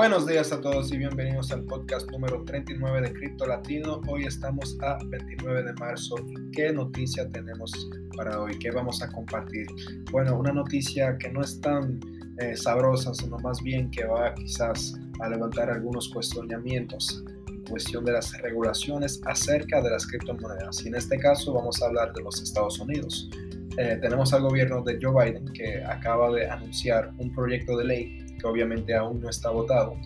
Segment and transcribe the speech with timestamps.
[0.00, 4.00] Buenos días a todos y bienvenidos al podcast número 39 de Cripto Latino.
[4.08, 6.14] Hoy estamos a 29 de marzo.
[6.54, 7.70] ¿Qué noticia tenemos
[8.16, 8.58] para hoy?
[8.58, 9.66] ¿Qué vamos a compartir?
[10.10, 12.00] Bueno, una noticia que no es tan
[12.38, 18.12] eh, sabrosa, sino más bien que va quizás a levantar algunos cuestionamientos en cuestión de
[18.12, 20.82] las regulaciones acerca de las criptomonedas.
[20.82, 23.28] Y en este caso vamos a hablar de los Estados Unidos.
[23.76, 28.29] Eh, tenemos al gobierno de Joe Biden que acaba de anunciar un proyecto de ley
[28.40, 29.96] que obviamente aún no está votado,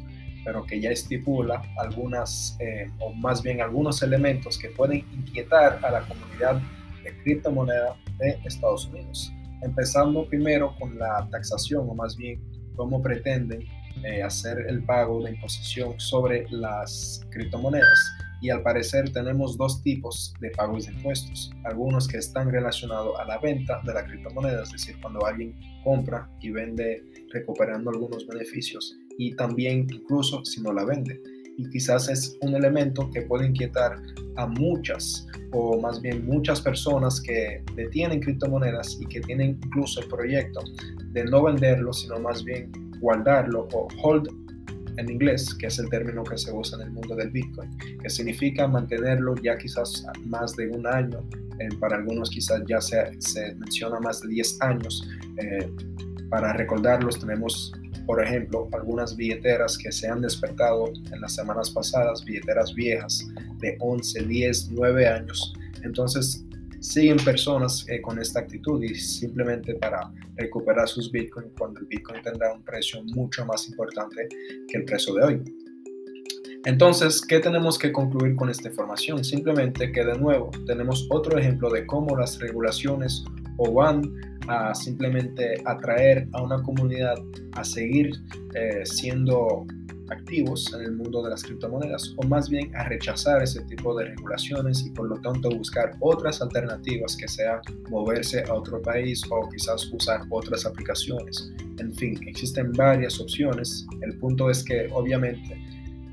[0.45, 5.91] pero que ya estipula algunas, eh, o más bien algunos elementos que pueden inquietar a
[5.91, 6.61] la comunidad
[7.03, 9.33] de criptomoneda de Estados Unidos.
[9.63, 12.41] Empezando primero con la taxación, o más bien
[12.77, 13.67] cómo pretenden
[14.03, 17.99] eh, hacer el pago de imposición sobre las criptomonedas.
[18.45, 21.51] Y al parecer tenemos dos tipos de pagos de impuestos.
[21.65, 26.29] Algunos que están relacionados a la venta de la criptomoneda, es decir, cuando alguien compra
[26.43, 28.99] y vende recuperando algunos beneficios.
[29.17, 31.23] Y también incluso si no la vende.
[31.57, 33.97] Y quizás es un elemento que puede inquietar
[34.37, 40.09] a muchas o más bien muchas personas que detienen criptomonedas y que tienen incluso el
[40.09, 40.61] proyecto
[41.13, 44.44] de no venderlo, sino más bien guardarlo o hold
[44.97, 48.11] en inglés, que es el término que se usa en el mundo del Bitcoin, que
[48.11, 51.21] significa mantenerlo ya quizás más de un año,
[51.61, 55.09] eh, para algunos quizás ya se, menciona más de 10 años.
[55.39, 55.71] Eh,
[56.29, 57.73] para recordarlos tenemos,
[58.07, 63.27] por ejemplo, algunas billeteras que se han despertado en las semanas pasadas, billeteras viejas
[63.59, 65.55] de 11, 10, 9 años.
[65.83, 66.44] Entonces,
[66.85, 72.23] siguen personas eh, con esta actitud y simplemente para recuperar sus Bitcoin cuando el Bitcoin
[72.23, 74.29] tendrá un precio mucho más importante
[74.69, 75.43] que el precio de hoy.
[76.67, 79.25] Entonces, ¿qué tenemos que concluir con esta información?
[79.25, 83.25] Simplemente que de nuevo tenemos otro ejemplo de cómo las regulaciones
[83.57, 84.03] o van
[84.47, 87.17] a simplemente atraer a una comunidad
[87.53, 88.13] a seguir
[88.55, 89.67] eh, siendo
[90.11, 94.07] activos en el mundo de las criptomonedas o más bien a rechazar ese tipo de
[94.07, 99.49] regulaciones y por lo tanto buscar otras alternativas que sea moverse a otro país o
[99.49, 101.53] quizás usar otras aplicaciones.
[101.79, 103.87] En fin, existen varias opciones.
[104.03, 105.59] El punto es que obviamente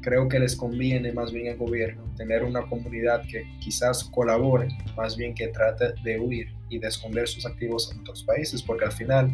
[0.02, 5.16] creo que les conviene más bien al gobierno tener una comunidad que quizás colabore, más
[5.16, 8.92] bien que trate de huir y de esconder sus activos en otros países, porque al
[8.92, 9.34] final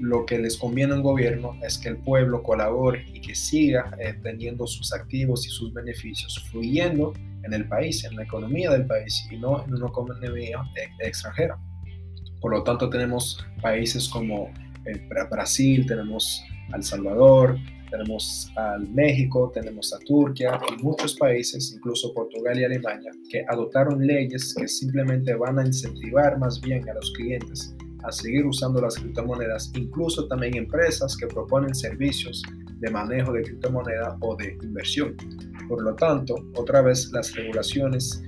[0.00, 4.14] lo que les conviene al gobierno es que el pueblo colabore y que siga eh,
[4.22, 7.12] teniendo sus activos y sus beneficios fluyendo
[7.44, 10.58] en el país, en la economía del país y no en una economía
[11.00, 11.58] extranjera.
[12.40, 14.50] Por lo tanto, tenemos países como
[14.86, 16.42] eh, Brasil, tenemos
[16.74, 17.58] El Salvador,
[17.90, 24.06] tenemos al México, tenemos a Turquía y muchos países, incluso Portugal y Alemania, que adoptaron
[24.06, 27.74] leyes que simplemente van a incentivar más bien a los clientes
[28.04, 32.42] a seguir usando las criptomonedas, incluso también empresas que proponen servicios
[32.78, 35.16] de manejo de criptomoneda o de inversión.
[35.68, 38.22] Por lo tanto, otra vez las regulaciones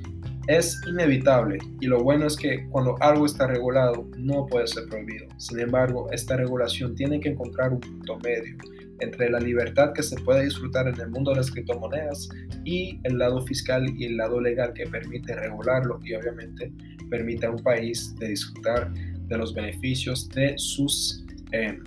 [0.49, 5.27] es inevitable y lo bueno es que cuando algo está regulado no puede ser prohibido.
[5.38, 8.56] Sin embargo, esta regulación tiene que encontrar un punto medio
[9.00, 12.28] entre la libertad que se puede disfrutar en el mundo de las criptomonedas
[12.65, 16.72] y el lado fiscal y el lado legal que permite regularlo y obviamente
[17.10, 18.93] permite a un país de disfrutar
[19.28, 21.78] de los beneficios de sus, eh,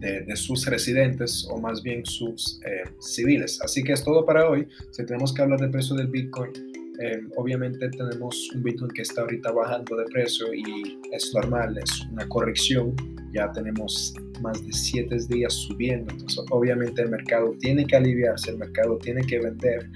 [0.00, 3.60] de, sus residentes o más bien sus eh, civiles.
[3.62, 4.66] Así que es todo para hoy.
[4.90, 6.52] Si tenemos que hablar del precio del Bitcoin,
[7.00, 12.02] eh, obviamente tenemos un Bitcoin que está ahorita bajando de precio y es normal, es
[12.12, 12.94] una corrección.
[13.32, 16.12] Ya tenemos más de siete días subiendo.
[16.12, 19.88] Entonces, obviamente el mercado tiene que aliviarse, el mercado tiene que vender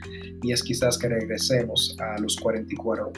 [0.42, 3.10] y es quizás que regresemos a los 44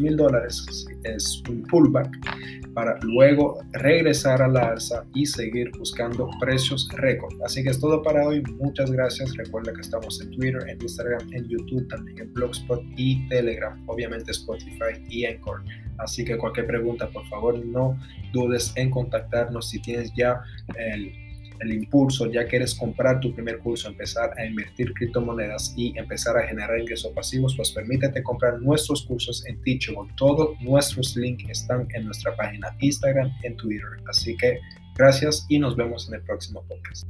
[0.00, 0.86] mil dólares.
[1.04, 2.10] Es un pullback
[2.74, 7.34] para luego regresar a la alza y seguir buscando precios récord.
[7.44, 8.42] Así que es todo para hoy.
[8.58, 9.36] Muchas gracias.
[9.36, 13.78] Recuerda que estamos en Twitter, en Instagram, en YouTube, también en Blogspot y Telegram.
[13.86, 15.62] Obviamente Spotify y Anchor.
[15.98, 17.98] Así que cualquier pregunta, por favor, no
[18.32, 20.40] dudes en contactarnos si tienes ya
[20.76, 21.12] el,
[21.64, 26.76] impulso, ya quieres comprar tu primer curso, empezar a invertir criptomonedas y empezar a generar
[26.80, 30.12] ingresos pasivos, pues permítete comprar nuestros cursos en Teachable.
[30.16, 33.90] Todos nuestros links están en nuestra página Instagram, en Twitter.
[34.08, 34.58] Así que
[34.96, 37.06] gracias y nos vemos en el próximo podcast.